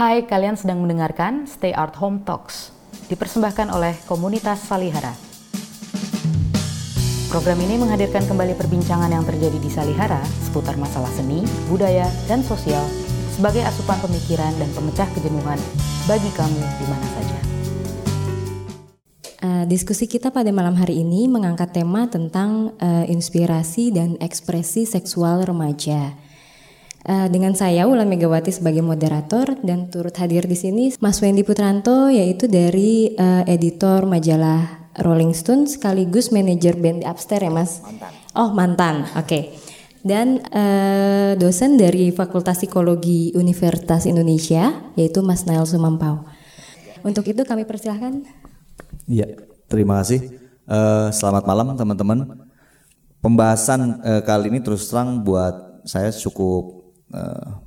[0.00, 2.72] Hai, kalian sedang mendengarkan Stay Art Home Talks,
[3.12, 5.12] dipersembahkan oleh komunitas Salihara.
[7.28, 12.80] Program ini menghadirkan kembali perbincangan yang terjadi di Salihara seputar masalah seni, budaya, dan sosial
[13.36, 15.60] sebagai asupan pemikiran dan pemecah kejenuhan
[16.08, 17.38] bagi kamu di mana saja.
[19.44, 25.44] Uh, diskusi kita pada malam hari ini mengangkat tema tentang uh, inspirasi dan ekspresi seksual
[25.44, 26.29] remaja.
[27.00, 32.12] Uh, dengan saya Ulan Megawati sebagai moderator dan turut hadir di sini Mas Wendy Putranto
[32.12, 37.80] yaitu dari uh, editor majalah Rolling Stone sekaligus manajer band di Upstairs ya Mas.
[37.80, 38.12] Mantan.
[38.36, 39.24] Oh mantan, oke.
[39.24, 39.42] Okay.
[40.04, 46.28] Dan uh, dosen dari Fakultas Psikologi Universitas Indonesia yaitu Mas Nail Sumampau.
[47.00, 48.28] Untuk itu kami persilahkan.
[49.08, 49.40] Iya,
[49.72, 50.36] terima kasih.
[50.68, 52.44] Uh, selamat malam teman-teman.
[53.24, 56.79] Pembahasan uh, kali ini terus terang buat saya cukup
[57.14, 57.60] uh,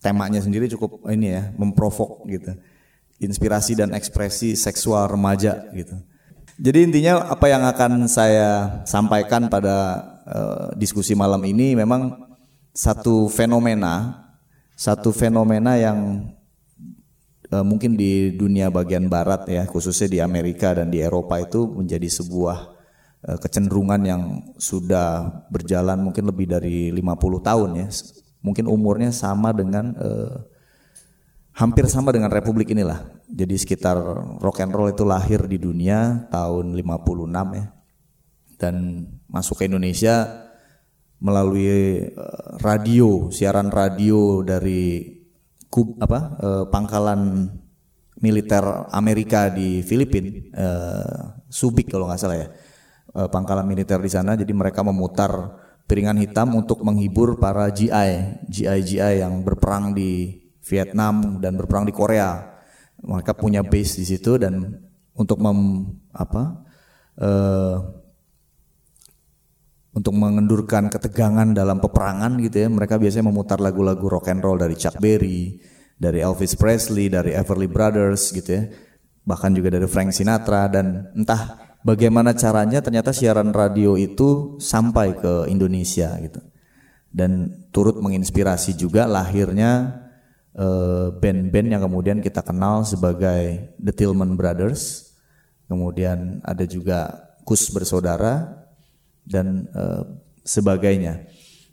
[0.00, 2.56] temanya sendiri cukup ini ya memprovok gitu.
[3.20, 5.92] Inspirasi dan ekspresi seksual remaja gitu.
[6.60, 9.76] Jadi intinya apa yang akan saya sampaikan pada
[10.28, 12.16] uh, diskusi malam ini memang
[12.72, 14.28] satu fenomena
[14.80, 16.32] satu fenomena yang
[17.52, 22.08] uh, mungkin di dunia bagian barat ya khususnya di Amerika dan di Eropa itu menjadi
[22.08, 22.80] sebuah
[23.20, 24.22] kecenderungan yang
[24.56, 27.04] sudah berjalan mungkin lebih dari 50
[27.44, 27.88] tahun ya
[28.40, 30.36] mungkin umurnya sama dengan uh,
[31.56, 33.04] hampir sama dengan Republik inilah.
[33.30, 33.96] Jadi sekitar
[34.40, 37.66] rock and roll itu lahir di dunia tahun 56 ya.
[38.60, 40.28] Dan masuk ke Indonesia
[41.20, 45.20] melalui uh, radio, siaran radio dari
[45.68, 47.48] kub, apa uh, pangkalan
[48.20, 52.48] militer Amerika di Filipina, uh, Subic kalau nggak salah ya,
[53.16, 54.36] uh, pangkalan militer di sana.
[54.36, 55.56] Jadi mereka memutar
[55.90, 62.62] piringan hitam untuk menghibur para GI, GI-GI yang berperang di Vietnam dan berperang di Korea.
[63.02, 64.78] Mereka punya base di situ dan
[65.18, 66.62] untuk mem, apa
[67.18, 67.76] uh,
[69.90, 74.78] untuk mengendurkan ketegangan dalam peperangan gitu ya, mereka biasanya memutar lagu-lagu rock and roll dari
[74.78, 75.58] Chuck Berry,
[75.98, 78.62] dari Elvis Presley, dari Everly Brothers gitu ya,
[79.26, 85.48] bahkan juga dari Frank Sinatra dan entah bagaimana caranya ternyata siaran radio itu sampai ke
[85.48, 86.40] Indonesia gitu.
[87.10, 89.98] Dan turut menginspirasi juga lahirnya
[90.54, 95.10] eh, band-band uh, yang kemudian kita kenal sebagai The Tillman Brothers.
[95.66, 98.62] Kemudian ada juga Kus bersaudara
[99.26, 100.06] dan uh,
[100.46, 101.26] sebagainya.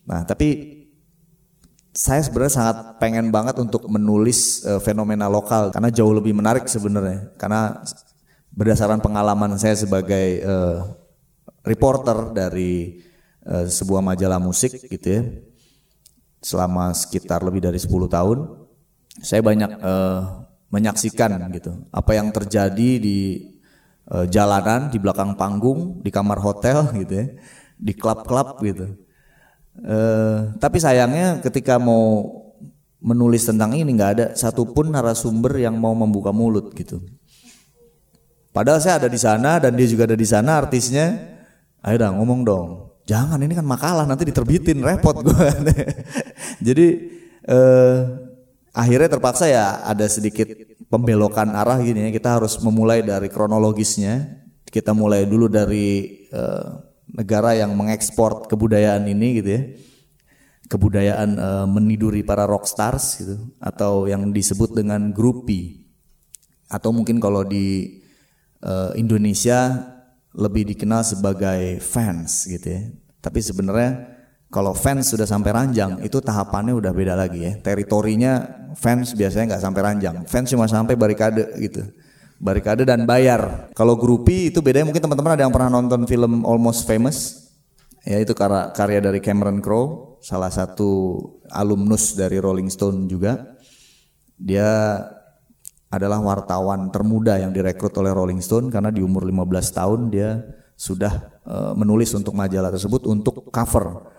[0.09, 0.78] Nah tapi
[1.97, 7.34] saya sebenarnya sangat pengen banget untuk menulis uh, fenomena lokal karena jauh lebih menarik sebenarnya.
[7.41, 7.81] Karena
[8.57, 10.81] berdasarkan pengalaman saya sebagai uh,
[11.62, 13.06] reporter dari
[13.45, 15.22] uh, sebuah majalah musik gitu ya
[16.41, 18.38] selama sekitar lebih dari 10 tahun
[19.22, 23.45] saya banyak uh, menyaksikan gitu apa yang terjadi di
[24.09, 27.28] uh, jalanan di belakang panggung di kamar hotel gitu ya
[27.78, 28.97] di klub-klub gitu.
[29.78, 32.25] Uh, tapi sayangnya ketika mau
[32.97, 36.97] menulis tentang ini nggak ada satupun narasumber yang mau membuka mulut gitu
[38.57, 41.13] Padahal saya ada di sana dan dia juga ada di sana artisnya.
[41.85, 42.69] Ayo dong ngomong dong.
[43.06, 45.50] Jangan ini kan makalah nanti diterbitin repot gue.
[46.68, 46.88] Jadi
[47.45, 47.97] eh,
[48.73, 50.50] akhirnya terpaksa ya ada sedikit
[50.90, 52.18] pembelokan arah gini ya.
[52.18, 54.25] Kita harus memulai dari kronologisnya.
[54.66, 56.68] Kita mulai dulu dari eh,
[57.13, 59.62] negara yang mengekspor kebudayaan ini gitu ya.
[60.66, 65.85] Kebudayaan eh, meniduri para rock stars gitu atau yang disebut dengan groupie.
[66.74, 68.01] Atau mungkin kalau di
[68.63, 69.94] uh, Indonesia
[70.38, 72.81] lebih dikenal sebagai fans gitu ya.
[73.18, 77.53] Tapi sebenarnya kalau fans sudah sampai ranjang itu tahapannya udah beda lagi ya.
[77.59, 78.45] Teritorinya
[78.78, 80.16] fans biasanya nggak sampai ranjang.
[80.29, 81.84] Fans cuma sampai barikade gitu.
[82.38, 83.73] Barikade dan bayar.
[83.73, 87.50] Kalau grupi itu bedanya mungkin teman-teman ada yang pernah nonton film Almost Famous.
[88.07, 91.19] Ya itu karya, karya dari Cameron Crowe, salah satu
[91.51, 93.57] alumnus dari Rolling Stone juga.
[94.39, 95.01] Dia
[95.88, 100.44] adalah wartawan termuda yang direkrut oleh Rolling Stone karena di umur 15 tahun dia
[100.75, 104.12] sudah uh, menulis untuk majalah tersebut untuk cover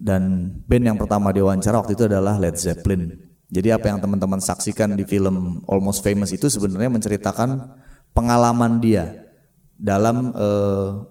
[0.00, 3.16] dan band yang pertama dia wawancara waktu itu adalah Led Zeppelin.
[3.50, 7.74] Jadi apa yang teman-teman saksikan di film Almost Famous itu sebenarnya menceritakan
[8.14, 9.26] pengalaman dia
[9.74, 11.04] dalam uh,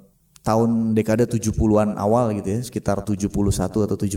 [0.45, 3.27] tahun dekade 70-an awal gitu ya, sekitar 71
[3.59, 4.15] atau 72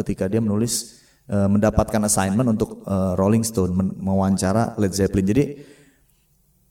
[0.00, 5.26] ketika dia menulis uh, mendapatkan assignment untuk uh, Rolling Stone mewawancara Led Zeppelin.
[5.28, 5.44] Jadi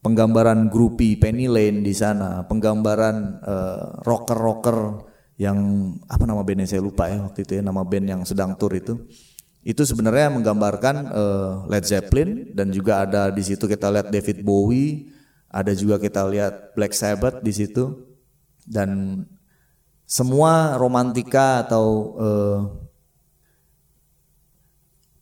[0.02, 5.08] penggambaran grupi Penny Lane di sana, penggambaran uh, rocker-rocker
[5.38, 5.58] yang
[6.10, 6.68] apa nama bandnya?
[6.68, 8.98] Saya lupa ya waktu itu ya nama band yang sedang tur itu.
[9.62, 15.14] Itu sebenarnya menggambarkan uh, Led Zeppelin dan juga ada di situ kita lihat David Bowie,
[15.54, 18.10] ada juga kita lihat Black Sabbath di situ.
[18.66, 19.22] Dan
[20.06, 21.86] semua romantika atau
[22.18, 22.60] uh,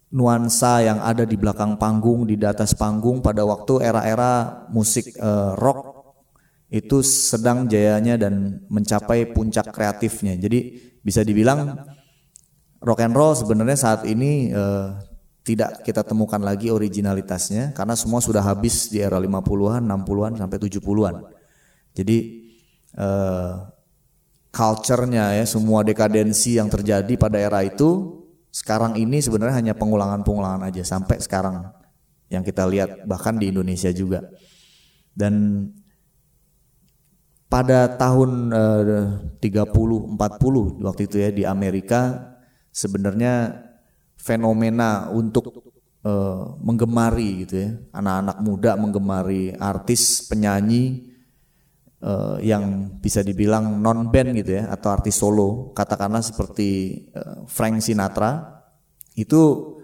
[0.10, 6.00] nuansa yang ada di belakang panggung, di atas panggung pada waktu era-era musik uh, rock
[6.70, 10.38] itu sedang jayanya dan mencapai puncak kreatifnya.
[10.38, 11.78] Jadi bisa dibilang
[12.82, 14.98] rock and roll sebenarnya saat ini uh,
[15.46, 21.16] tidak kita temukan lagi originalitasnya karena semua sudah habis di era 50-an, 60-an sampai 70-an.
[21.98, 22.18] Jadi
[22.98, 23.66] uh,
[24.54, 28.19] culture-nya ya semua dekadensi yang terjadi pada era itu
[28.50, 31.70] sekarang ini sebenarnya hanya pengulangan-pengulangan aja sampai sekarang
[32.30, 34.26] yang kita lihat bahkan di Indonesia juga.
[35.14, 35.66] Dan
[37.50, 42.30] pada tahun eh, 30 40 waktu itu ya di Amerika
[42.70, 43.66] sebenarnya
[44.18, 45.50] fenomena untuk
[46.06, 47.70] eh, menggemari gitu ya.
[47.94, 51.10] Anak-anak muda menggemari artis, penyanyi
[52.04, 55.72] uh, yang bisa dibilang non band gitu ya atau artis solo.
[55.76, 58.64] Katakanlah seperti uh, Frank Sinatra
[59.16, 59.76] itu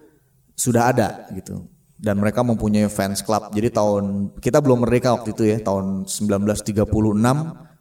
[0.55, 1.67] sudah ada gitu.
[1.95, 3.55] Dan mereka mempunyai fans club.
[3.55, 6.83] Jadi tahun kita belum merdeka waktu itu ya tahun 1936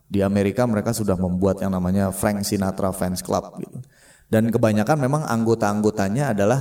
[0.07, 3.83] di Amerika mereka sudah membuat yang namanya Frank Sinatra Fans Club gitu.
[4.31, 6.61] Dan kebanyakan memang anggota-anggotanya adalah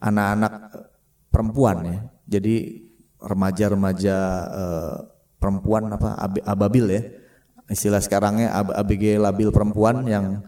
[0.00, 0.88] anak-anak uh,
[1.28, 1.98] perempuan ya.
[2.38, 2.84] Jadi
[3.20, 4.16] remaja-remaja
[4.48, 4.96] uh,
[5.38, 6.18] perempuan apa?
[6.18, 7.02] Ab, ababil ya.
[7.70, 10.42] Istilah sekarangnya ab, ABG labil perempuan yang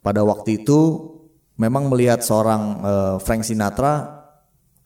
[0.00, 1.12] pada waktu itu
[1.58, 4.22] memang melihat seorang uh, Frank Sinatra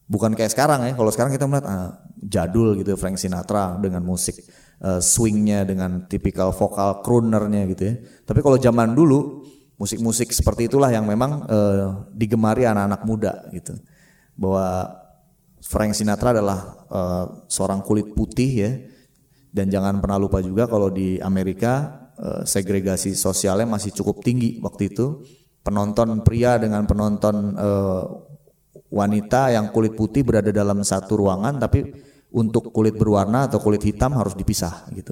[0.09, 0.93] bukan kayak sekarang ya.
[0.97, 4.39] Kalau sekarang kita melihat uh, jadul gitu Frank Sinatra dengan musik
[4.81, 7.95] uh, swingnya dengan tipikal vokal croonernya gitu ya.
[8.25, 9.45] Tapi kalau zaman dulu
[9.77, 13.77] musik-musik seperti itulah yang memang uh, digemari anak-anak muda gitu.
[14.35, 14.95] Bahwa
[15.61, 16.59] Frank Sinatra adalah
[16.89, 18.71] uh, seorang kulit putih ya
[19.51, 24.95] dan jangan pernah lupa juga kalau di Amerika eh, segregasi sosialnya masih cukup tinggi waktu
[24.95, 25.21] itu.
[25.61, 28.03] Penonton pria dengan penonton eh,
[28.89, 31.85] wanita yang kulit putih berada dalam satu ruangan tapi
[32.31, 35.11] untuk kulit berwarna atau kulit hitam harus dipisah gitu.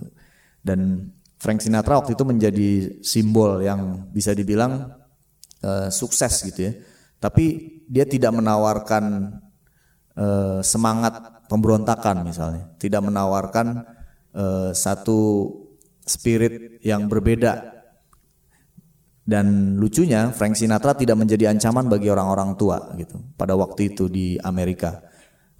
[0.63, 2.69] Dan Frank Sinatra waktu itu menjadi
[3.03, 4.91] simbol yang bisa dibilang
[5.63, 6.73] uh, sukses gitu ya.
[7.19, 9.35] Tapi dia tidak menawarkan
[10.63, 13.87] semangat pemberontakan misalnya, tidak menawarkan
[14.35, 15.51] uh, satu
[16.03, 17.79] spirit yang berbeda
[19.29, 24.41] dan lucunya Frank Sinatra tidak menjadi ancaman bagi orang-orang tua gitu pada waktu itu di
[24.41, 25.05] Amerika.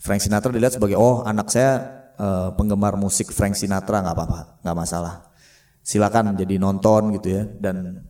[0.01, 1.77] Frank Sinatra dilihat sebagai oh anak saya
[2.18, 5.30] uh, penggemar musik Frank Sinatra nggak apa-apa nggak masalah
[5.83, 8.06] silakan jadi nonton gitu ya dan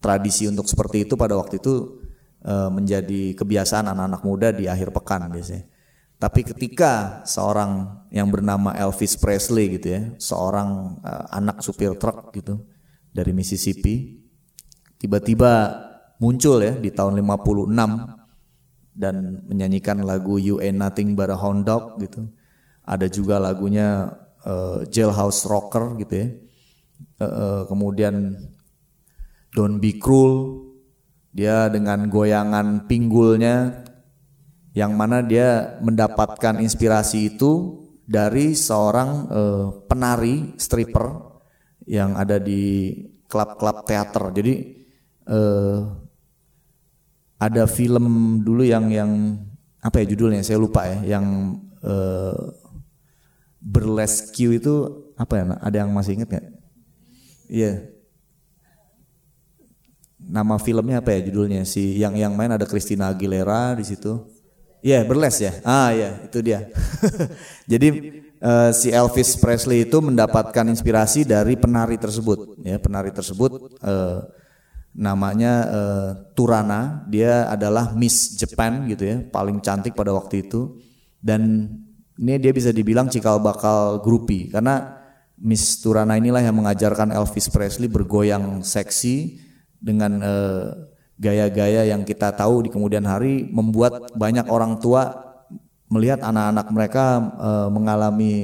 [0.00, 2.00] tradisi untuk seperti itu pada waktu itu
[2.44, 5.68] uh, menjadi kebiasaan anak-anak muda di akhir pekan biasanya.
[6.20, 12.60] Tapi ketika seorang yang bernama Elvis Presley gitu ya, seorang uh, anak supir truk gitu
[13.08, 14.20] dari Mississippi,
[15.00, 15.80] tiba-tiba
[16.20, 21.96] muncul ya di tahun 56 dan menyanyikan lagu You Ain't Nothing But a Hound Dog
[22.04, 22.28] gitu.
[22.84, 24.12] Ada juga lagunya
[24.44, 26.28] uh, Jailhouse Rocker gitu ya.
[27.16, 28.36] Uh, uh, kemudian
[29.56, 30.68] Don't Be Cruel,
[31.32, 33.88] dia dengan goyangan pinggulnya
[34.70, 41.30] yang mana dia mendapatkan inspirasi itu dari seorang uh, penari stripper
[41.86, 42.94] yang ada di
[43.30, 44.30] klub-klub teater.
[44.34, 44.54] Jadi
[45.30, 45.90] uh,
[47.38, 49.10] ada film dulu yang yang
[49.80, 52.36] apa ya judulnya saya lupa ya, yang uh,
[53.62, 54.74] burlesque itu
[55.14, 55.44] apa ya?
[55.62, 56.46] Ada yang masih ingat nggak?
[57.50, 57.66] Iya.
[57.66, 57.76] Yeah.
[60.20, 61.66] Nama filmnya apa ya judulnya?
[61.66, 64.39] Si yang yang main ada Christina Aguilera di situ.
[64.80, 65.52] Iya, yeah, berles ya.
[65.62, 66.68] Ah ya, itu dia.
[67.70, 67.88] Jadi
[68.40, 72.60] uh, si Elvis Presley itu mendapatkan inspirasi dari penari tersebut.
[72.64, 74.24] Ya, penari tersebut uh,
[74.96, 77.04] namanya uh, Turana.
[77.12, 80.80] Dia adalah Miss Japan gitu ya, paling cantik pada waktu itu.
[81.20, 81.68] Dan
[82.16, 85.00] ini dia bisa dibilang cikal bakal grupi karena
[85.40, 89.40] Miss Turana inilah yang mengajarkan Elvis Presley bergoyang seksi
[89.80, 90.89] dengan uh,
[91.20, 95.12] gaya-gaya yang kita tahu di kemudian hari membuat banyak orang tua
[95.92, 97.04] melihat anak-anak mereka
[97.36, 98.34] e, mengalami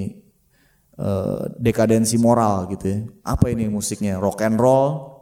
[0.93, 1.11] e,
[1.57, 2.99] dekadensi moral gitu ya.
[3.25, 4.21] Apa ini musiknya?
[4.21, 5.17] Rock and roll.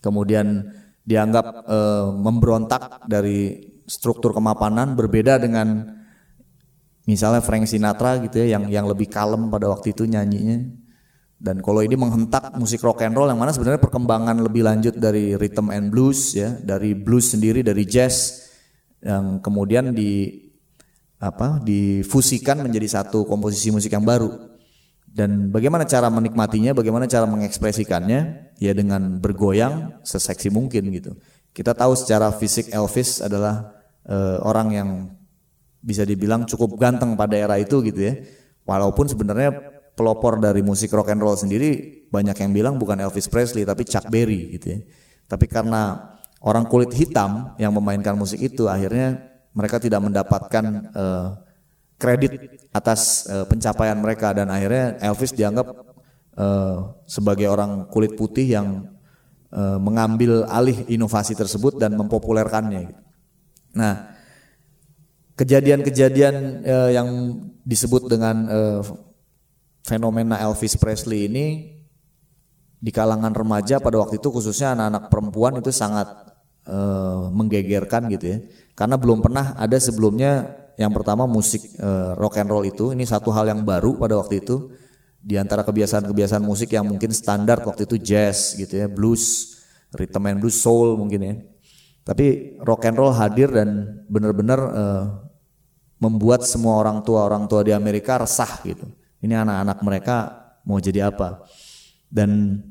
[0.00, 0.72] Kemudian
[1.04, 1.78] dianggap e,
[2.16, 5.92] memberontak dari struktur kemapanan berbeda dengan
[7.04, 10.85] misalnya Frank Sinatra gitu ya yang yang lebih kalem pada waktu itu nyanyinya
[11.36, 15.36] dan kalau ini menghentak musik rock and roll yang mana sebenarnya perkembangan lebih lanjut dari
[15.36, 18.48] rhythm and blues ya, dari blues sendiri, dari jazz
[19.04, 20.32] yang kemudian di
[21.20, 24.32] apa difusikan menjadi satu komposisi musik yang baru.
[25.04, 28.52] Dan bagaimana cara menikmatinya, bagaimana cara mengekspresikannya?
[28.56, 31.16] Ya dengan bergoyang seseksi mungkin gitu.
[31.52, 33.76] Kita tahu secara fisik Elvis adalah
[34.08, 34.88] uh, orang yang
[35.80, 38.24] bisa dibilang cukup ganteng pada era itu gitu ya.
[38.68, 43.64] Walaupun sebenarnya pelopor dari musik rock and roll sendiri banyak yang bilang bukan Elvis Presley
[43.64, 44.78] tapi Chuck Berry gitu ya.
[45.26, 46.12] Tapi karena
[46.44, 49.18] orang kulit hitam yang memainkan musik itu akhirnya
[49.56, 51.28] mereka tidak mendapatkan uh,
[51.96, 55.66] kredit atas uh, pencapaian mereka dan akhirnya Elvis dianggap
[56.36, 58.84] uh, sebagai orang kulit putih yang
[59.50, 62.92] uh, mengambil alih inovasi tersebut dan mempopulerkannya.
[63.72, 64.12] Nah,
[65.40, 66.34] kejadian-kejadian
[66.64, 67.08] uh, yang
[67.64, 68.80] disebut dengan uh,
[69.86, 71.46] fenomena Elvis Presley ini
[72.82, 76.10] di kalangan remaja pada waktu itu khususnya anak-anak perempuan itu sangat
[76.66, 78.38] uh, menggegerkan gitu ya.
[78.74, 83.32] Karena belum pernah ada sebelumnya yang pertama musik uh, rock and roll itu ini satu
[83.32, 84.74] hal yang baru pada waktu itu
[85.22, 89.56] di antara kebiasaan-kebiasaan musik yang mungkin standar waktu itu jazz gitu ya, blues,
[89.94, 91.34] rhythm and blues, soul mungkin ya.
[92.06, 95.04] Tapi rock and roll hadir dan benar-benar uh,
[95.98, 98.86] membuat semua orang tua orang tua di Amerika resah gitu.
[99.26, 100.16] Ini anak-anak mereka
[100.62, 101.42] mau jadi apa?
[102.06, 102.62] Dan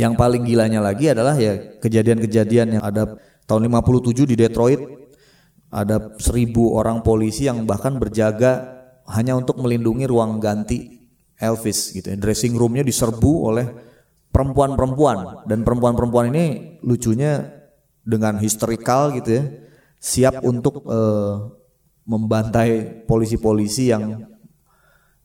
[0.00, 4.80] yang paling gilanya lagi adalah ya kejadian-kejadian yang ada tahun 57 di Detroit
[5.68, 8.76] ada seribu orang polisi yang bahkan berjaga
[9.12, 10.96] hanya untuk melindungi ruang ganti
[11.36, 12.16] Elvis gitu ya.
[12.16, 13.66] Dressing roomnya diserbu oleh
[14.32, 16.44] perempuan-perempuan dan perempuan-perempuan ini
[16.80, 17.44] lucunya
[18.00, 19.44] dengan historikal gitu ya
[19.96, 21.50] siap untuk uh,
[22.06, 24.22] membantai polisi-polisi yang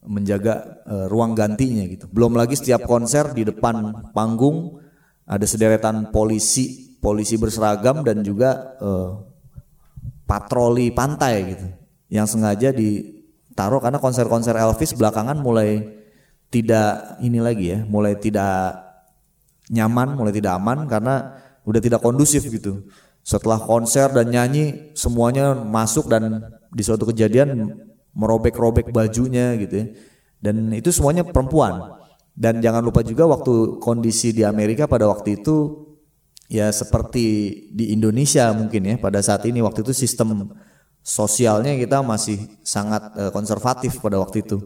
[0.06, 2.10] menjaga uh, ruang gantinya gitu.
[2.10, 4.82] Belum lagi setiap konser di depan panggung
[5.26, 9.22] ada sederetan polisi polisi berseragam dan juga uh,
[10.26, 11.68] patroli pantai gitu
[12.12, 16.02] yang sengaja ditaruh karena konser-konser Elvis belakangan mulai
[16.52, 18.76] tidak ini lagi ya, mulai tidak
[19.72, 22.84] nyaman, mulai tidak aman karena udah tidak kondusif gitu.
[23.24, 27.80] Setelah konser dan nyanyi semuanya masuk dan di suatu kejadian
[28.16, 29.86] merobek-robek bajunya gitu ya.
[30.42, 32.02] Dan itu semuanya perempuan.
[32.32, 35.88] Dan jangan lupa juga waktu kondisi di Amerika pada waktu itu
[36.52, 37.26] ya seperti
[37.72, 40.52] di Indonesia mungkin ya pada saat ini waktu itu sistem
[41.00, 44.58] sosialnya kita masih sangat uh, konservatif pada waktu itu.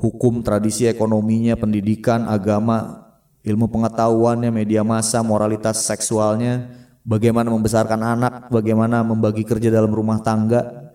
[0.00, 3.04] Hukum, tradisi, ekonominya, pendidikan, agama,
[3.44, 6.72] ilmu pengetahuannya, media massa, moralitas seksualnya,
[7.04, 10.92] bagaimana membesarkan anak, bagaimana membagi kerja dalam rumah tangga.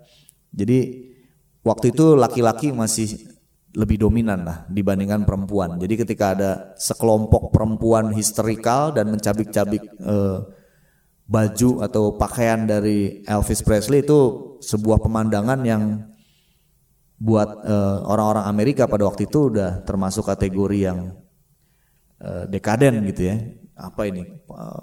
[0.49, 1.04] Jadi
[1.65, 3.35] waktu itu laki-laki masih
[3.75, 5.75] lebih dominan lah dibandingkan perempuan.
[5.75, 10.39] Jadi ketika ada sekelompok perempuan histerikal dan mencabik-cabik eh,
[11.25, 14.19] baju atau pakaian dari Elvis Presley itu
[14.63, 15.83] sebuah pemandangan yang
[17.19, 20.99] buat eh, orang-orang Amerika pada waktu itu udah termasuk kategori yang
[22.23, 23.35] eh, dekaden gitu ya.
[23.75, 24.23] Apa ini?
[24.23, 24.81] Eh,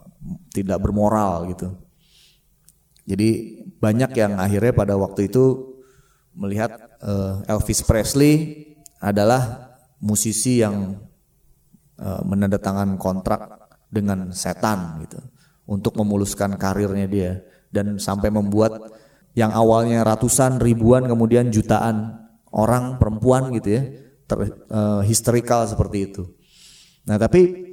[0.53, 1.81] tidak bermoral gitu.
[3.09, 5.72] Jadi banyak yang akhirnya pada waktu itu
[6.33, 8.65] melihat uh, Elvis Presley
[8.99, 10.99] adalah musisi yang
[12.01, 15.21] uh, menandatangan kontrak dengan setan gitu
[15.69, 17.33] untuk memuluskan karirnya dia
[17.69, 18.81] dan sampai membuat
[19.33, 23.83] yang awalnya ratusan ribuan kemudian jutaan orang perempuan gitu ya
[24.29, 26.23] ter, uh, histerikal seperti itu.
[27.09, 27.73] Nah tapi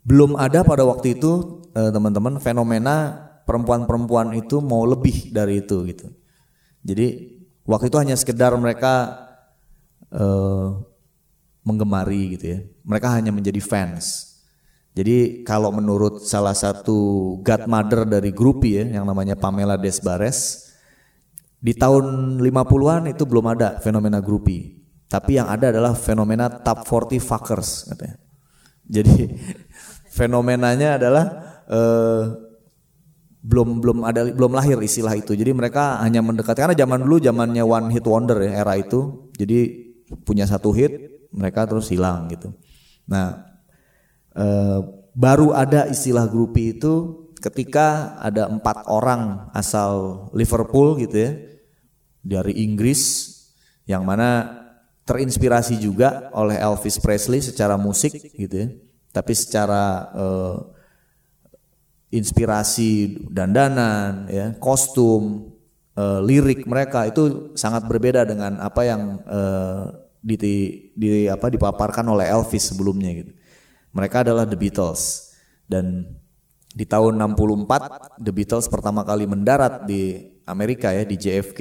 [0.00, 2.96] belum ada pada waktu itu teman-teman uh, fenomena
[3.44, 6.19] perempuan-perempuan itu mau lebih dari itu gitu.
[6.80, 7.36] Jadi
[7.68, 9.20] waktu itu hanya sekedar mereka
[10.12, 10.80] uh,
[11.62, 12.58] menggemari gitu ya.
[12.84, 14.30] Mereka hanya menjadi fans.
[14.90, 20.66] Jadi kalau menurut salah satu godmother dari grup ya yang namanya Pamela Desbares
[21.62, 24.80] di tahun 50-an itu belum ada fenomena grupi.
[25.06, 28.18] Tapi yang ada adalah fenomena top 40 fuckers katanya.
[28.90, 29.30] Jadi
[30.18, 31.24] fenomenanya adalah
[31.70, 32.49] uh,
[33.40, 35.32] belum belum ada belum lahir istilah itu.
[35.32, 39.32] Jadi mereka hanya mendekati karena zaman dulu zamannya one hit wonder ya era itu.
[39.36, 39.88] Jadi
[40.26, 40.92] punya satu hit
[41.32, 42.52] mereka terus hilang gitu.
[43.08, 43.48] Nah
[44.36, 44.46] e,
[45.16, 51.32] baru ada istilah grupi itu ketika ada empat orang asal Liverpool gitu ya
[52.20, 53.32] dari Inggris
[53.88, 54.60] yang mana
[55.08, 58.68] terinspirasi juga oleh Elvis Presley secara musik gitu ya
[59.10, 60.26] tapi secara e,
[62.10, 65.54] inspirasi dandanan ya kostum
[65.94, 70.36] uh, lirik mereka itu sangat berbeda dengan apa yang uh, di,
[70.92, 73.32] di apa dipaparkan oleh Elvis sebelumnya gitu.
[73.90, 75.34] Mereka adalah The Beatles
[75.66, 76.06] dan
[76.70, 81.60] di tahun 64 The Beatles pertama kali mendarat di Amerika ya di JFK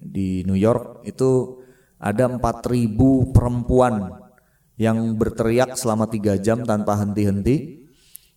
[0.00, 1.60] di New York itu
[2.00, 2.96] ada 4000
[3.32, 4.16] perempuan
[4.80, 7.84] yang berteriak selama tiga jam tanpa henti-henti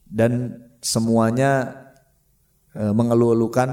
[0.04, 1.80] dan semuanya
[2.76, 3.70] e, mengeluh-elukan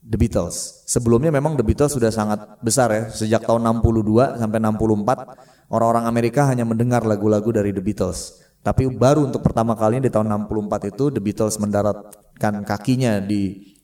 [0.00, 0.86] The Beatles.
[0.88, 6.48] Sebelumnya memang The Beatles sudah sangat besar ya, sejak tahun 62 sampai 64 orang-orang Amerika
[6.48, 8.40] hanya mendengar lagu-lagu dari The Beatles.
[8.64, 13.74] Tapi baru untuk pertama kalinya di tahun 64 itu The Beatles mendaratkan kakinya di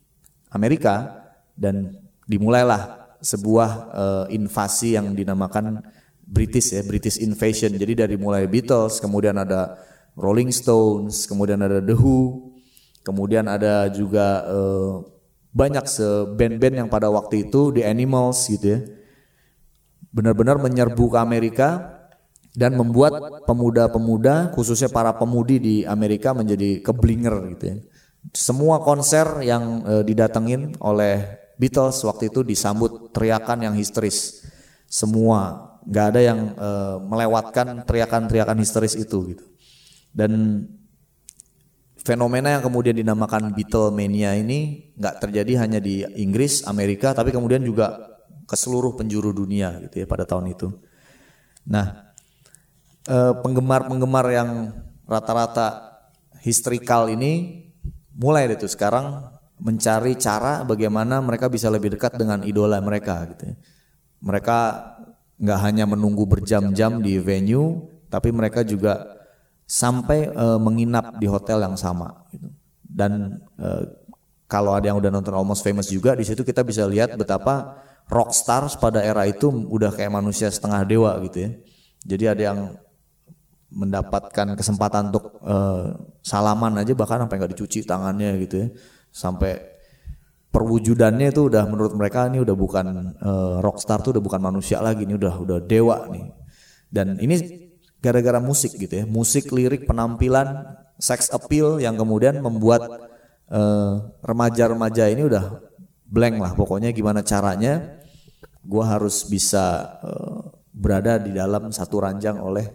[0.51, 1.23] Amerika
[1.55, 5.87] dan dimulailah sebuah uh, invasi yang dinamakan
[6.27, 7.75] British ya, British Invasion.
[7.79, 9.79] Jadi dari mulai Beatles, kemudian ada
[10.17, 12.53] Rolling Stones, kemudian ada The Who,
[13.01, 15.03] kemudian ada juga uh,
[15.53, 15.85] banyak
[16.37, 18.81] band-band yang pada waktu itu The Animals gitu ya.
[20.13, 21.69] Benar-benar menyerbu ke Amerika
[22.53, 27.77] dan membuat pemuda-pemuda khususnya para pemudi di Amerika menjadi keblinger gitu ya.
[28.37, 34.47] Semua konser yang uh, didatengin oleh Beatles waktu itu disambut teriakan yang histeris.
[34.87, 39.45] Semua nggak ada yang uh, melewatkan teriakan-teriakan histeris itu gitu.
[40.13, 40.65] Dan
[41.97, 47.97] fenomena yang kemudian dinamakan Beatlemania ini nggak terjadi hanya di Inggris, Amerika, tapi kemudian juga
[48.45, 50.69] ke seluruh penjuru dunia gitu ya pada tahun itu.
[51.71, 52.13] Nah,
[53.07, 54.51] eh, penggemar-penggemar yang
[55.07, 55.97] rata-rata
[56.43, 57.65] historikal ini
[58.13, 59.31] mulai itu sekarang
[59.63, 63.57] mencari cara bagaimana mereka bisa lebih dekat dengan idola mereka gitu ya.
[64.23, 64.59] Mereka
[65.39, 69.22] nggak hanya menunggu berjam-jam di venue, tapi mereka juga
[69.73, 72.29] sampai uh, menginap di hotel yang sama.
[72.29, 72.53] Gitu.
[72.85, 73.89] Dan uh,
[74.45, 77.81] kalau ada yang udah nonton Almost Famous juga, di situ kita bisa lihat betapa
[78.13, 81.51] rock stars pada era itu udah kayak manusia setengah dewa gitu ya.
[82.05, 82.59] Jadi ada yang
[83.73, 88.69] mendapatkan kesempatan untuk uh, salaman aja bahkan sampai nggak dicuci tangannya gitu ya.
[89.09, 89.57] Sampai
[90.53, 95.09] perwujudannya itu udah menurut mereka ini udah bukan uh, rockstar tuh udah bukan manusia lagi
[95.09, 96.29] ini udah udah dewa nih
[96.93, 97.72] dan ini
[98.03, 99.05] gara-gara musik gitu ya.
[99.07, 100.67] Musik lirik penampilan
[100.99, 102.83] sex appeal yang kemudian membuat
[103.47, 105.63] uh, remaja-remaja ini udah
[106.11, 106.53] blank lah.
[106.59, 108.03] Pokoknya gimana caranya
[108.63, 112.67] gue harus bisa uh, berada di dalam satu ranjang oleh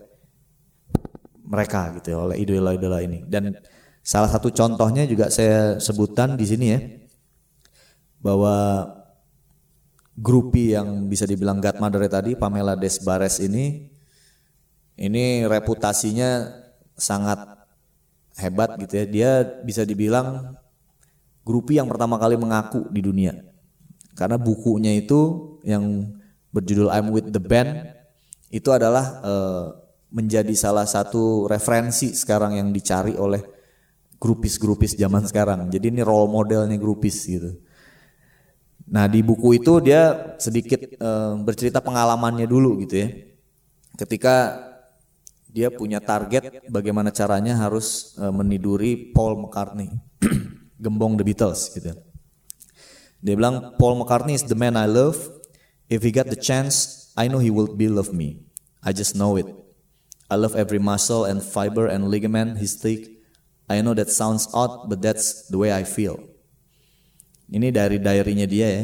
[1.47, 3.27] mereka gitu ya oleh idola-idola ini.
[3.27, 3.51] Dan
[3.99, 6.79] salah satu contohnya juga saya sebutkan di sini ya
[8.23, 8.87] bahwa
[10.17, 13.96] grupi yang bisa dibilang godmother tadi Pamela Desbares ini
[14.97, 16.49] ini reputasinya
[16.97, 17.37] sangat
[18.41, 19.05] hebat gitu ya.
[19.05, 19.31] Dia
[19.61, 20.57] bisa dibilang
[21.45, 23.37] grupi yang pertama kali mengaku di dunia.
[24.17, 26.17] Karena bukunya itu yang
[26.49, 27.93] berjudul I'm with the band
[28.49, 29.65] itu adalah uh,
[30.09, 33.43] menjadi salah satu referensi sekarang yang dicari oleh
[34.17, 35.69] grupis-grupis zaman sekarang.
[35.69, 37.53] Jadi ini role modelnya grupis gitu.
[38.87, 43.09] Nah di buku itu dia sedikit uh, bercerita pengalamannya dulu gitu ya.
[43.99, 44.66] Ketika
[45.49, 49.89] dia punya target bagaimana caranya harus uh, meniduri Paul McCartney,
[50.83, 51.95] gembong The Beatles gitu.
[53.23, 55.17] Dia bilang Paul McCartney is the man I love.
[55.87, 58.43] If he got the chance, I know he will be love me.
[58.83, 59.47] I just know it.
[60.29, 63.07] I love every muscle and fiber and ligament he stick.
[63.67, 66.19] I know that sounds odd, but that's the way I feel.
[67.47, 68.83] Ini dari diary-nya dia ya.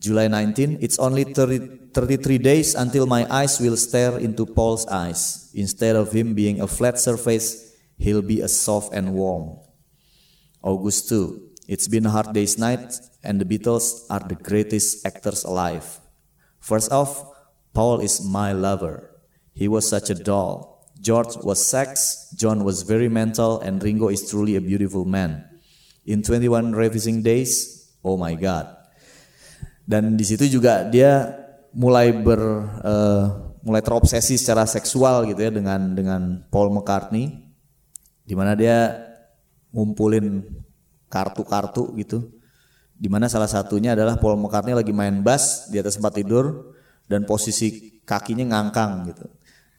[0.00, 5.52] July 19, it's only 30, 33 days until my eyes will stare into Paul's eyes.
[5.52, 9.58] Instead of him being a flat surface, he'll be a soft and warm.
[10.62, 15.44] August 2, it's been a hard day's night and the Beatles are the greatest actors
[15.44, 16.00] alive.
[16.60, 17.36] First off,
[17.74, 19.20] Paul is my lover.
[19.52, 20.88] He was such a doll.
[20.98, 25.44] George was sex, John was very mental, and Ringo is truly a beautiful man.
[26.06, 28.79] In 21 revising days, oh my god
[29.90, 31.34] dan di situ juga dia
[31.74, 32.38] mulai ber
[32.86, 33.24] uh,
[33.66, 37.26] mulai terobsesi secara seksual gitu ya dengan dengan Paul McCartney
[38.22, 38.94] di mana dia
[39.74, 40.46] ngumpulin
[41.10, 42.30] kartu-kartu gitu
[42.94, 46.70] di mana salah satunya adalah Paul McCartney lagi main bass di atas tempat tidur
[47.10, 49.26] dan posisi kakinya ngangkang gitu.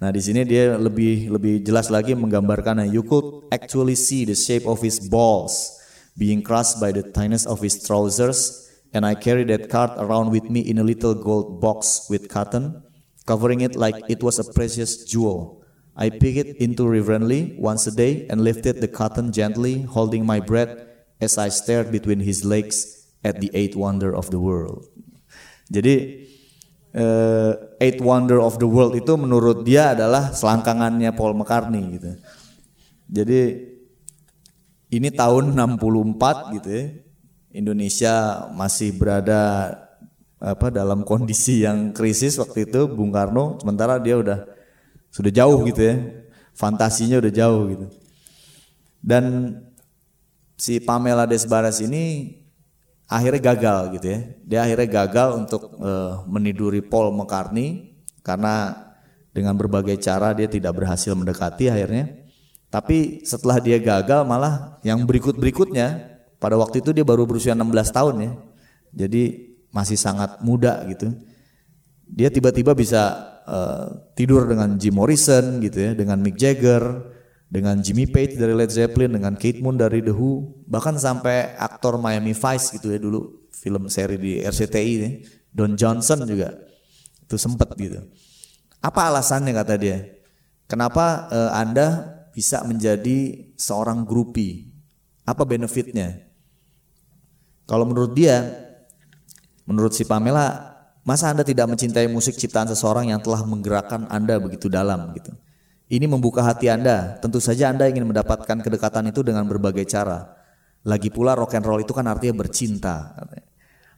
[0.04, 4.68] Nah di sini dia lebih lebih jelas lagi menggambarkan you could actually see the shape
[4.68, 5.80] of his balls
[6.20, 10.50] being crushed by the tightness of his trousers, and I carry that card around with
[10.50, 12.84] me in a little gold box with cotton,
[13.26, 15.64] covering it like it was a precious jewel.
[15.96, 20.40] I pick it into reverently once a day and lifted the cotton gently, holding my
[20.40, 20.80] breath
[21.20, 24.88] as I stared between his legs at the eighth wonder of the world.
[25.72, 26.28] Jadi
[26.96, 32.12] uh, eighth wonder of the world itu menurut dia adalah selangkangannya Paul McCartney gitu.
[33.12, 33.42] Jadi
[34.92, 36.86] ini tahun 64 gitu ya.
[37.52, 39.76] Indonesia masih berada
[40.42, 44.50] apa dalam kondisi yang krisis waktu itu Bung Karno sementara dia udah
[45.14, 45.96] sudah jauh gitu ya.
[46.56, 47.86] Fantasinya udah jauh gitu.
[49.02, 49.56] Dan
[50.58, 52.38] si Pamela Desbaras ini
[53.10, 54.20] akhirnya gagal gitu ya.
[54.48, 58.78] Dia akhirnya gagal untuk uh, meniduri Paul McCartney karena
[59.32, 62.18] dengan berbagai cara dia tidak berhasil mendekati akhirnya.
[62.72, 66.11] Tapi setelah dia gagal malah yang berikut-berikutnya
[66.42, 68.32] pada waktu itu dia baru berusia 16 tahun ya.
[69.06, 71.14] Jadi masih sangat muda gitu.
[72.10, 76.82] Dia tiba-tiba bisa uh, tidur dengan Jim Morrison gitu ya, dengan Mick Jagger,
[77.48, 82.02] dengan Jimmy Page dari Led Zeppelin, dengan Kate Moon dari The Who, bahkan sampai aktor
[82.02, 85.14] Miami Vice gitu ya dulu film seri di RCTI nih,
[85.54, 86.52] Don Johnson juga
[87.22, 88.02] itu sempat gitu.
[88.82, 90.04] Apa alasannya kata dia?
[90.66, 94.74] Kenapa uh, Anda bisa menjadi seorang grupi?
[95.24, 96.31] Apa benefitnya?
[97.72, 98.52] Kalau menurut dia,
[99.64, 100.76] menurut si Pamela,
[101.08, 105.32] masa Anda tidak mencintai musik ciptaan seseorang yang telah menggerakkan Anda begitu dalam gitu?
[105.88, 107.16] Ini membuka hati Anda.
[107.24, 110.36] Tentu saja Anda ingin mendapatkan kedekatan itu dengan berbagai cara.
[110.84, 113.16] Lagi pula rock and roll itu kan artinya bercinta.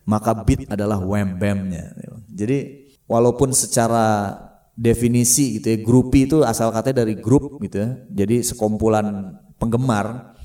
[0.06, 1.98] Maka beat adalah wham bamnya.
[2.30, 4.38] Jadi walaupun secara
[4.78, 7.90] definisi gitu ya, grupi itu asal katanya dari grup gitu ya.
[8.06, 10.38] Jadi sekumpulan penggemar.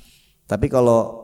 [0.49, 1.18] Tapi kalau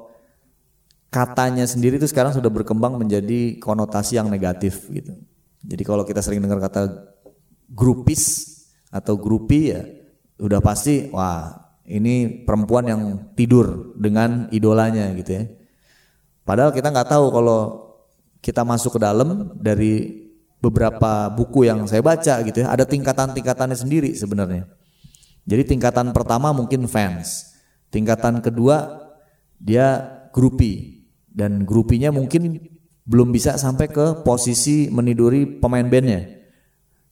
[1.15, 5.15] katanya sendiri itu sekarang sudah berkembang menjadi konotasi yang negatif gitu.
[5.63, 6.91] Jadi kalau kita sering dengar kata
[7.71, 8.51] grupis
[8.91, 9.88] atau grupi ya
[10.43, 11.56] udah pasti wah
[11.88, 13.01] ini perempuan yang
[13.32, 15.43] tidur dengan idolanya gitu ya.
[16.43, 17.62] Padahal kita nggak tahu kalau
[18.43, 20.28] kita masuk ke dalam dari
[20.60, 24.67] beberapa buku yang saya baca gitu ya, ada tingkatan-tingkatannya sendiri sebenarnya.
[25.47, 27.56] Jadi tingkatan pertama mungkin fans,
[27.88, 29.08] tingkatan kedua
[29.58, 30.94] dia grupi
[31.36, 32.63] dan grupinya mungkin
[33.04, 36.26] belum bisa sampai ke posisi meniduri pemain bandnya,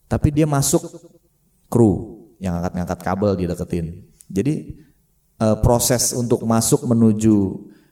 [0.07, 0.81] tapi dia masuk
[1.67, 4.07] kru yang angkat-ngangkat kabel dideketin.
[4.31, 4.79] Jadi
[5.43, 7.35] uh, proses untuk masuk menuju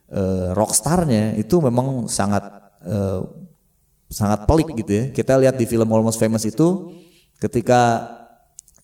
[0.09, 2.47] uh, rockstarnya itu memang sangat
[2.87, 3.27] uh,
[4.07, 5.03] sangat pelik gitu ya.
[5.11, 6.95] Kita lihat di film Almost Famous itu
[7.37, 8.07] ketika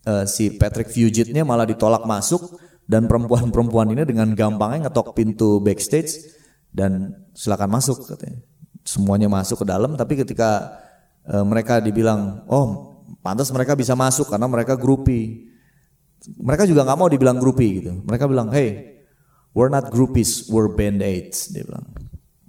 [0.06, 6.37] uh, si Patrick Fugitnya malah ditolak masuk dan perempuan-perempuan ini dengan gampangnya ngetok pintu backstage
[6.72, 8.40] dan silakan masuk katanya.
[8.88, 10.80] Semuanya masuk ke dalam tapi ketika
[11.28, 15.48] uh, mereka dibilang, "Oh, pantas mereka bisa masuk karena mereka grupi."
[16.36, 17.92] mereka juga nggak mau dibilang grupi gitu.
[18.04, 19.00] Mereka bilang, hey,
[19.54, 21.54] we're not groupies, we're band aids.
[21.54, 21.86] Dia bilang.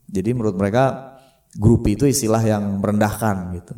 [0.09, 1.15] Jadi menurut mereka
[1.55, 3.75] grupi itu istilah yang merendahkan gitu.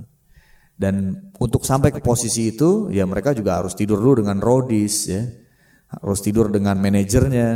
[0.81, 5.21] Dan untuk sampai ke posisi itu, ya mereka juga harus tidur dulu dengan rodis ya,
[6.01, 7.49] harus tidur dengan manajernya.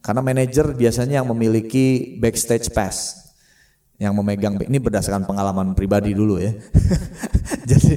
[0.00, 3.20] Karena manajer biasanya yang memiliki backstage pass,
[4.00, 6.56] yang memegang ini berdasarkan pengalaman pribadi dulu ya.
[7.70, 7.94] jadi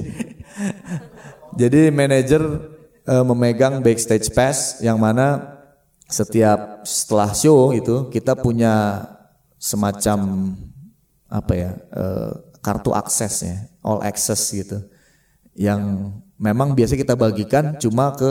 [1.56, 2.42] jadi manajer
[3.08, 5.56] e, memegang backstage pass yang mana
[6.04, 9.06] setiap setelah show itu kita punya
[9.56, 10.52] semacam
[11.32, 12.04] apa ya e,
[12.60, 14.84] kartu akses ya all access gitu
[15.56, 18.30] yang memang biasa kita bagikan cuma ke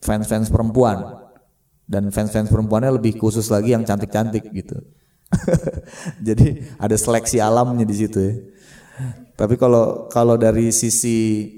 [0.00, 1.19] fans-fans perempuan
[1.90, 4.78] dan fans-fans perempuannya lebih khusus lagi yang cantik-cantik gitu
[6.26, 8.34] jadi ada seleksi alamnya di situ ya
[9.34, 11.48] tapi kalau kalau dari sisi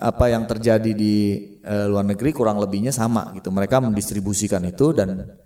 [0.00, 1.14] apa yang terjadi di
[1.64, 3.48] uh, luar negeri kurang lebihnya sama gitu.
[3.52, 5.36] Mereka mendistribusikan itu dan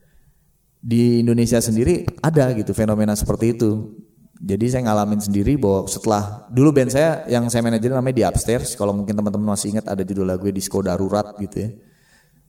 [0.81, 4.00] di Indonesia sendiri ada gitu fenomena seperti itu.
[4.40, 8.72] Jadi saya ngalamin sendiri bahwa setelah dulu band saya yang saya manajerin namanya di Upstairs.
[8.72, 11.70] Kalau mungkin teman-teman masih ingat ada judul lagu Disco Darurat gitu ya.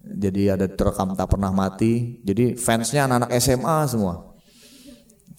[0.02, 2.22] Jadi ada terekam tak pernah mati.
[2.26, 4.34] Jadi fansnya anak-anak SMA semua.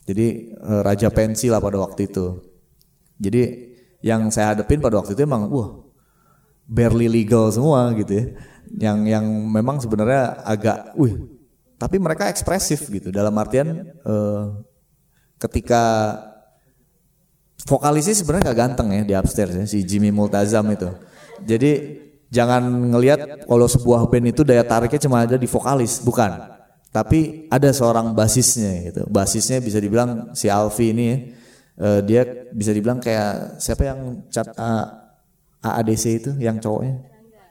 [0.07, 2.39] Jadi eh, raja pensi lah pada waktu itu.
[3.23, 3.43] Jadi
[4.03, 5.79] yang saya hadepin pada waktu itu emang wah
[6.67, 8.25] barely legal semua gitu ya.
[8.73, 11.29] Yang yang memang sebenarnya agak, wih,
[11.77, 13.13] tapi mereka ekspresif gitu.
[13.13, 14.65] Dalam artian uh,
[15.37, 16.17] ketika
[17.67, 20.89] vokalisnya sebenarnya nggak ganteng ya di upstairs ya si Jimmy Multazam itu.
[21.43, 21.73] Jadi
[22.33, 26.49] jangan ngelihat kalau sebuah band itu daya tariknya cuma ada di vokalis, bukan.
[26.89, 29.05] Tapi ada seorang basisnya gitu.
[29.09, 31.17] Basisnya bisa dibilang si Alfi ini ya,
[31.81, 34.89] uh, dia bisa dibilang kayak siapa yang cat uh,
[35.61, 37.05] AADC itu yang cowoknya?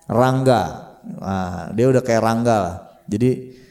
[0.09, 0.63] Rangga.
[1.01, 2.77] Nah, dia udah kayak Rangga lah.
[3.05, 3.61] Jadi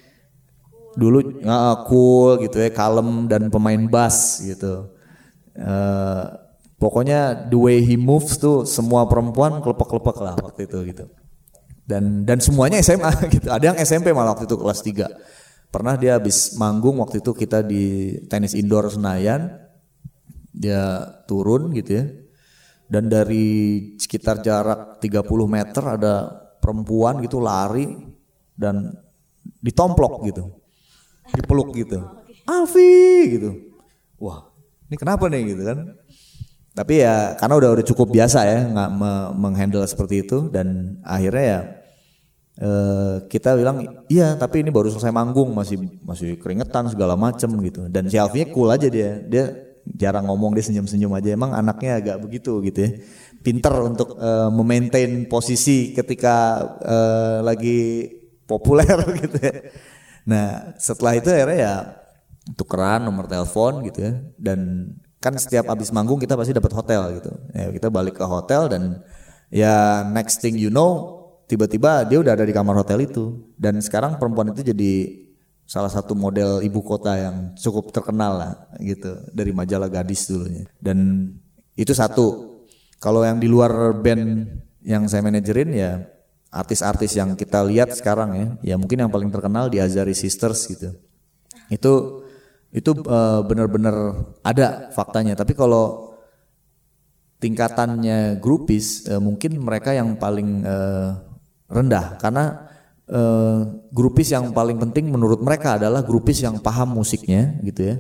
[0.99, 4.91] dulu uh, cool gitu ya kalem dan pemain bass gitu.
[5.55, 6.50] Uh,
[6.81, 11.05] pokoknya the way he moves tuh semua perempuan kelepek-kelepek lah waktu itu gitu.
[11.85, 13.53] Dan dan semuanya SMA gitu.
[13.53, 17.63] Ada yang SMP malah waktu itu kelas 3 pernah dia habis manggung waktu itu kita
[17.63, 19.71] di tenis indoor Senayan.
[20.51, 22.05] Dia turun gitu ya.
[22.91, 23.47] Dan dari
[23.95, 26.15] sekitar jarak 30 meter ada
[26.59, 27.87] perempuan gitu lari
[28.59, 28.91] dan
[29.63, 30.59] ditomplok gitu.
[31.31, 32.03] Dipeluk gitu.
[32.51, 33.51] Alfi gitu.
[34.19, 34.51] Wah
[34.91, 35.79] ini kenapa nih gitu kan
[36.71, 41.45] tapi ya karena udah udah cukup biasa ya nggak me- menghandle seperti itu dan akhirnya
[41.45, 41.61] ya
[42.61, 47.89] eh, kita bilang iya tapi ini baru selesai manggung masih masih keringetan segala macem gitu.
[47.89, 49.19] Dan si Alfi cool aja dia.
[49.25, 49.45] Dia
[49.91, 51.35] jarang ngomong dia senyum-senyum aja.
[51.35, 52.91] Emang anaknya agak begitu gitu ya.
[53.41, 57.79] Pinter untuk eh, memaintain posisi ketika eh, lagi
[58.45, 59.55] populer gitu ya.
[60.29, 61.75] Nah setelah itu akhirnya ya
[62.55, 64.13] tukeran nomor telepon gitu ya.
[64.37, 67.33] Dan kan setiap habis manggung kita pasti dapat hotel gitu.
[67.53, 69.05] ya kita balik ke hotel dan
[69.53, 73.43] ya next thing you know tiba-tiba dia udah ada di kamar hotel itu.
[73.59, 75.19] Dan sekarang perempuan itu jadi
[75.67, 79.19] salah satu model ibu kota yang cukup terkenal lah gitu.
[79.35, 80.71] Dari majalah gadis dulunya.
[80.79, 81.27] Dan
[81.75, 82.63] itu satu.
[83.03, 84.47] Kalau yang di luar band
[84.87, 86.07] yang saya manajerin ya
[86.51, 90.95] artis-artis yang kita lihat sekarang ya ya mungkin yang paling terkenal di Azari Sisters gitu.
[91.67, 92.23] Itu
[92.71, 93.95] itu eh, benar-benar
[94.47, 95.35] ada faktanya.
[95.35, 96.15] tapi kalau
[97.43, 101.09] tingkatannya grupis eh, mungkin mereka yang paling eh,
[101.67, 102.21] rendah.
[102.21, 102.45] Karena
[103.11, 103.59] eh,
[103.91, 107.97] grupis yang paling penting menurut mereka adalah grupis yang paham musiknya gitu ya.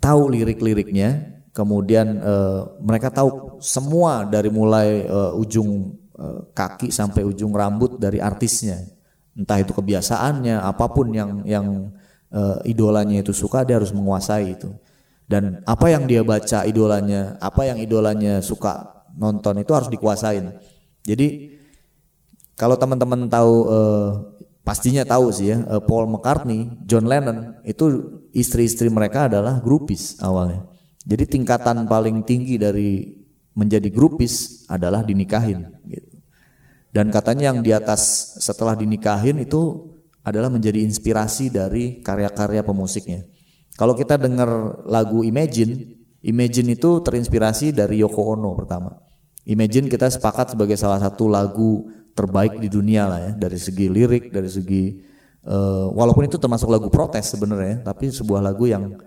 [0.00, 1.38] Tahu lirik-liriknya.
[1.50, 8.18] Kemudian eh, mereka tahu semua dari mulai eh, ujung eh, kaki sampai ujung rambut dari
[8.18, 8.82] artisnya.
[9.36, 11.66] Entah itu kebiasaannya apa pun yang yang
[12.30, 14.70] eh, idolanya itu suka dia harus menguasai itu.
[15.30, 20.58] Dan apa yang dia baca idolanya apa yang idolanya suka nonton itu harus dikuasain.
[21.06, 21.58] Jadi
[22.58, 24.10] kalau teman-teman tahu eh,
[24.66, 30.66] pastinya tahu sih ya eh, Paul McCartney John Lennon itu istri-istri mereka adalah grupis awalnya.
[31.06, 33.20] Jadi tingkatan paling tinggi dari
[33.56, 36.10] menjadi grupis adalah dinikahin gitu.
[36.90, 39.94] Dan katanya yang di atas setelah dinikahin itu
[40.30, 43.26] adalah menjadi inspirasi dari karya-karya pemusiknya.
[43.74, 48.92] Kalau kita dengar lagu Imagine, Imagine itu terinspirasi dari Yoko Ono pertama.
[49.48, 54.28] Imagine kita sepakat sebagai salah satu lagu terbaik di dunia lah ya dari segi lirik,
[54.28, 55.00] dari segi
[55.48, 59.00] eh, walaupun itu termasuk lagu protes sebenarnya, tapi sebuah lagu yang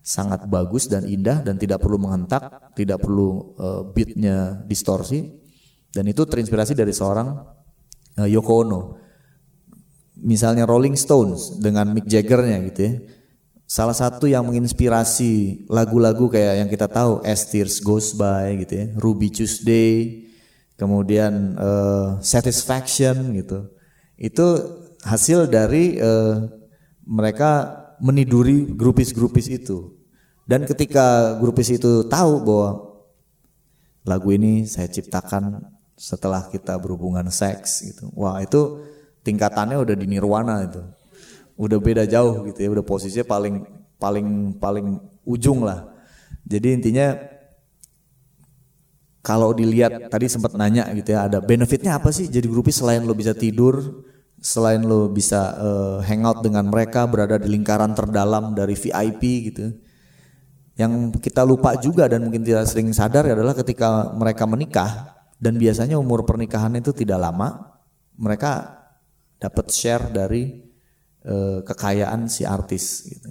[0.00, 5.26] sangat bagus dan indah dan tidak perlu menghentak, tidak perlu eh, beatnya distorsi
[5.90, 7.34] dan itu terinspirasi dari seorang
[8.14, 8.80] eh, Yoko Ono.
[10.20, 12.94] Misalnya Rolling Stones dengan Mick Jaggernya gitu ya.
[13.70, 18.86] Salah satu yang menginspirasi lagu-lagu kayak yang kita tahu As Tears Goes By gitu ya,
[18.98, 20.26] Ruby Tuesday,
[20.74, 23.70] kemudian eh, Satisfaction gitu.
[24.18, 24.46] Itu
[25.06, 26.36] hasil dari eh,
[27.06, 29.94] mereka meniduri grupis-grupis itu.
[30.50, 32.70] Dan ketika grupis itu tahu bahwa
[34.02, 35.62] lagu ini saya ciptakan
[35.94, 38.10] setelah kita berhubungan seks gitu.
[38.16, 38.82] Wah, itu
[39.30, 40.82] tingkatannya udah di nirwana itu.
[41.54, 43.54] Udah beda jauh gitu ya, udah posisinya paling
[44.00, 45.86] paling paling ujung lah.
[46.42, 47.14] Jadi intinya
[49.20, 53.12] kalau dilihat tadi sempat nanya gitu ya, ada benefitnya apa sih jadi grupis selain lo
[53.12, 54.02] bisa tidur,
[54.40, 59.76] selain lo bisa eh, hangout dengan mereka, berada di lingkaran terdalam dari VIP gitu.
[60.80, 66.00] Yang kita lupa juga dan mungkin tidak sering sadar adalah ketika mereka menikah dan biasanya
[66.00, 67.76] umur pernikahan itu tidak lama,
[68.16, 68.79] mereka
[69.40, 70.60] dapat share dari
[71.24, 73.08] eh, kekayaan si artis.
[73.08, 73.28] Gitu.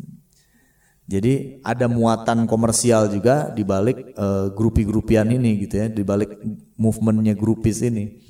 [1.09, 6.37] Jadi ada muatan komersial juga di balik eh, grupi-grupian ini gitu ya, di balik
[6.77, 8.21] movementnya grupis ini.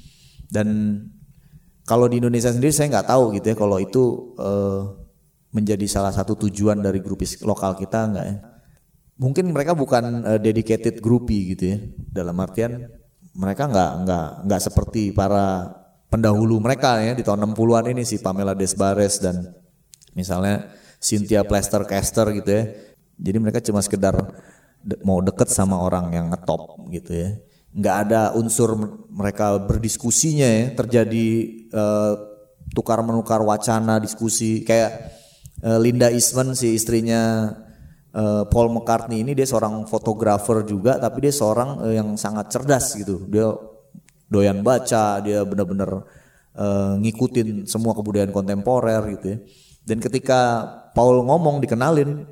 [0.48, 1.00] Dan
[1.88, 4.04] kalau di Indonesia sendiri saya nggak tahu gitu ya, kalau itu
[4.40, 4.82] eh,
[5.52, 8.38] menjadi salah satu tujuan dari grupis lokal kita nggak ya?
[9.20, 11.78] Mungkin mereka bukan eh, dedicated grupi gitu ya,
[12.16, 12.88] dalam artian
[13.36, 15.76] mereka nggak nggak nggak seperti para
[16.10, 19.54] pendahulu mereka ya di tahun 60-an ini si Pamela Desbares dan
[20.18, 22.64] misalnya Cynthia Plester Caster gitu ya.
[23.20, 24.18] Jadi mereka cuma sekedar
[24.84, 27.30] de- mau deket sama orang yang ngetop gitu ya.
[27.70, 28.76] Nggak ada unsur
[29.08, 31.28] mereka berdiskusinya ya, terjadi
[31.70, 32.14] eh,
[32.74, 34.92] tukar menukar wacana diskusi kayak
[35.62, 37.54] eh, Linda Eastman si istrinya
[38.12, 43.30] eh, Paul McCartney ini dia seorang fotografer juga tapi dia seorang yang sangat cerdas gitu.
[43.30, 43.54] Dia
[44.30, 46.06] doyan baca, dia benar-benar
[46.56, 49.38] eh, ngikutin semua kebudayaan kontemporer gitu ya.
[49.84, 52.30] Dan ketika Paul ngomong dikenalin,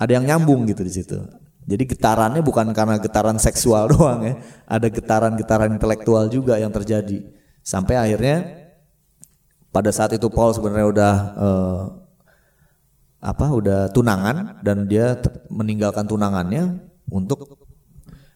[0.00, 1.20] ada yang nyambung gitu di situ.
[1.64, 7.24] Jadi getarannya bukan karena getaran seksual doang ya, ada getaran-getaran intelektual juga yang terjadi.
[7.64, 8.64] Sampai akhirnya
[9.72, 11.82] pada saat itu Paul sebenarnya udah eh,
[13.24, 15.16] apa udah tunangan dan dia
[15.48, 16.76] meninggalkan tunangannya
[17.08, 17.63] untuk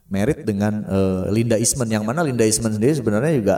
[0.08, 1.88] merit dengan uh, Linda Eastman.
[1.88, 3.56] Yang mana Linda Eastman sendiri sebenarnya juga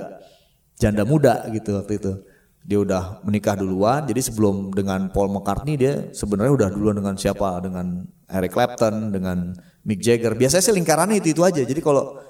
[0.77, 2.13] janda muda gitu waktu itu.
[2.61, 4.05] Dia udah menikah duluan.
[4.05, 7.63] Jadi sebelum dengan Paul McCartney dia sebenarnya udah duluan dengan siapa?
[7.65, 10.37] Dengan Eric Clapton dengan Mick Jagger.
[10.37, 11.63] Biasanya sih lingkarannya itu itu aja.
[11.65, 12.21] Jadi kalau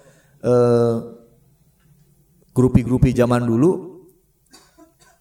[0.46, 0.96] uh,
[2.54, 3.90] grupi-grupi zaman dulu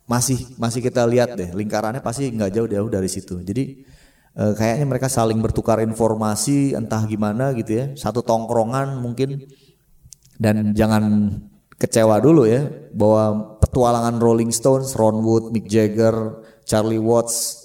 [0.10, 1.50] masih masih kita lihat deh.
[1.54, 3.42] Lingkarannya pasti nggak jauh jauh dari situ.
[3.42, 3.86] Jadi
[4.40, 9.44] uh, kayaknya mereka saling bertukar informasi entah gimana gitu ya satu tongkrongan mungkin
[10.40, 11.36] dan jangan
[11.76, 12.64] kecewa dulu ya
[12.96, 17.60] bahwa petualangan Rolling Stones, Ron Wood, Mick Jagger, Charlie Watts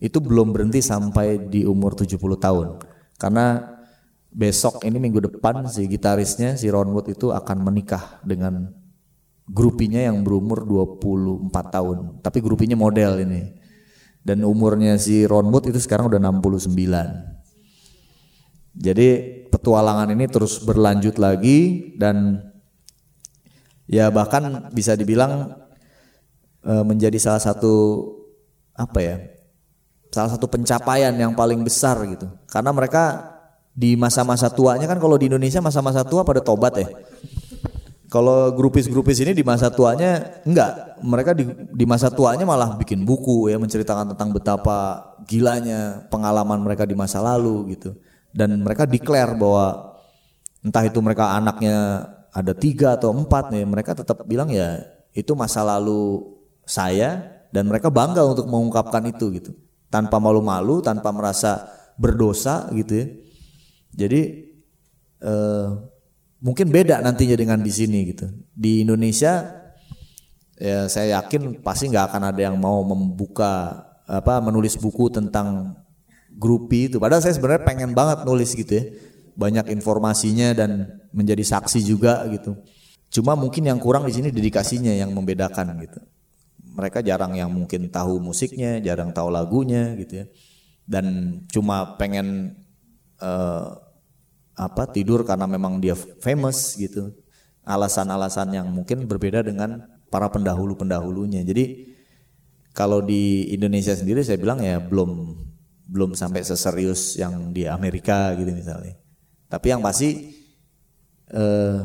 [0.00, 2.80] itu belum berhenti sampai di umur 70 tahun
[3.20, 3.76] karena
[4.34, 8.72] besok ini minggu depan si gitarisnya si Ron Wood itu akan menikah dengan
[9.48, 11.96] grupinya yang berumur 24 tahun.
[12.24, 13.63] Tapi grupinya model ini.
[14.24, 16.72] Dan umurnya si Ron Wood itu sekarang udah 69.
[18.74, 19.08] Jadi
[19.52, 22.42] petualangan ini terus berlanjut lagi dan
[23.84, 25.54] ya bahkan bisa dibilang
[26.64, 28.02] e, menjadi salah satu
[28.74, 29.16] apa ya?
[30.10, 32.26] Salah satu pencapaian yang paling besar gitu.
[32.48, 33.34] Karena mereka
[33.74, 36.88] di masa-masa tuanya kan kalau di Indonesia masa-masa tua pada tobat ya.
[38.14, 43.50] Kalau grupis-grupis ini di masa tuanya enggak, mereka di, di masa tuanya malah bikin buku
[43.50, 47.98] ya menceritakan tentang betapa gilanya pengalaman mereka di masa lalu gitu.
[48.30, 49.98] Dan mereka declare bahwa
[50.62, 54.78] entah itu mereka anaknya ada tiga atau empat nih, mereka tetap bilang ya
[55.10, 56.22] itu masa lalu
[56.62, 57.18] saya
[57.50, 59.50] dan mereka bangga untuk mengungkapkan itu gitu,
[59.90, 61.66] tanpa malu-malu, tanpa merasa
[61.98, 63.06] berdosa gitu ya.
[64.06, 64.20] Jadi
[65.18, 65.66] eh,
[66.40, 68.26] mungkin beda nantinya dengan di sini gitu.
[68.54, 69.62] Di Indonesia
[70.54, 75.78] ya saya yakin pasti nggak akan ada yang mau membuka apa menulis buku tentang
[76.34, 76.98] grupi itu.
[76.98, 78.84] Padahal saya sebenarnya pengen banget nulis gitu ya.
[79.34, 82.54] Banyak informasinya dan menjadi saksi juga gitu.
[83.10, 86.02] Cuma mungkin yang kurang di sini dedikasinya yang membedakan gitu.
[86.74, 90.26] Mereka jarang yang mungkin tahu musiknya, jarang tahu lagunya gitu ya.
[90.82, 92.58] Dan cuma pengen
[93.22, 93.83] uh,
[94.54, 97.10] apa tidur karena memang dia famous gitu.
[97.64, 101.42] Alasan-alasan yang mungkin berbeda dengan para pendahulu-pendahulunya.
[101.42, 101.94] Jadi
[102.74, 105.34] kalau di Indonesia sendiri saya bilang ya belum
[105.88, 108.94] belum sampai seserius yang di Amerika gitu misalnya.
[109.48, 110.34] Tapi yang pasti
[111.30, 111.78] eh,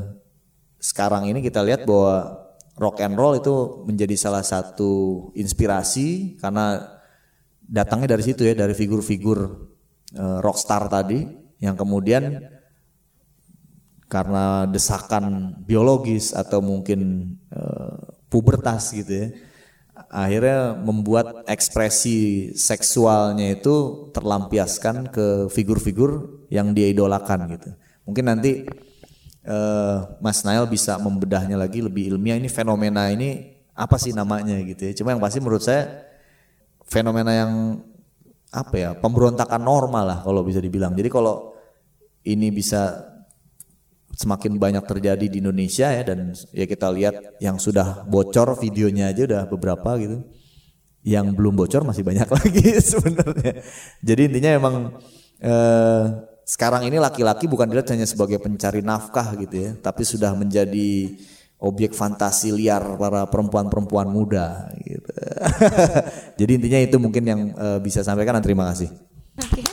[0.79, 2.47] sekarang ini kita lihat bahwa
[2.79, 6.79] rock and roll itu menjadi salah satu inspirasi karena
[7.59, 9.39] datangnya dari situ ya dari figur-figur
[10.15, 11.27] eh, rockstar tadi
[11.59, 12.39] yang kemudian
[14.09, 19.27] karena desakan biologis atau mungkin uh, pubertas gitu ya
[20.07, 27.69] akhirnya membuat ekspresi seksualnya itu terlampiaskan ke figur-figur yang dia idolakan gitu.
[28.07, 28.63] Mungkin nanti
[29.43, 34.87] uh, Mas Nail bisa membedahnya lagi lebih ilmiah ini fenomena ini apa sih namanya gitu
[34.87, 34.93] ya.
[34.95, 36.07] Cuma yang pasti menurut saya
[36.87, 37.83] fenomena yang
[38.49, 40.95] apa ya pemberontakan normal lah kalau bisa dibilang.
[40.95, 41.53] Jadi kalau
[42.25, 43.08] ini bisa
[44.19, 49.23] semakin banyak terjadi di Indonesia ya dan ya kita lihat yang sudah bocor videonya aja
[49.23, 50.27] udah beberapa gitu.
[51.07, 53.63] Yang belum bocor masih banyak lagi sebenarnya.
[54.03, 54.75] Jadi intinya emang
[55.39, 56.03] eh,
[56.43, 61.15] sekarang ini laki-laki bukan dilihat hanya sebagai pencari nafkah gitu ya, tapi sudah menjadi
[61.63, 65.15] objek fantasi liar para perempuan-perempuan muda gitu.
[66.43, 68.91] Jadi intinya itu mungkin yang eh, bisa sampaikan dan terima kasih.
[69.39, 69.63] Oke.